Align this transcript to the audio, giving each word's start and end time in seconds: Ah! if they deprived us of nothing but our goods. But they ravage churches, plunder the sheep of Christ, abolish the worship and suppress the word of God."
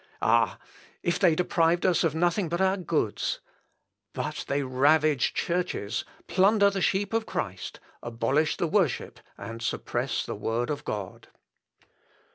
Ah! 0.23 0.57
if 1.03 1.19
they 1.19 1.35
deprived 1.35 1.85
us 1.85 2.03
of 2.03 2.15
nothing 2.15 2.49
but 2.49 2.59
our 2.59 2.75
goods. 2.75 3.39
But 4.13 4.45
they 4.47 4.63
ravage 4.63 5.31
churches, 5.35 6.05
plunder 6.27 6.71
the 6.71 6.81
sheep 6.81 7.13
of 7.13 7.27
Christ, 7.27 7.79
abolish 8.01 8.57
the 8.57 8.65
worship 8.65 9.19
and 9.37 9.61
suppress 9.61 10.25
the 10.25 10.33
word 10.33 10.71
of 10.71 10.83
God." 10.85 11.27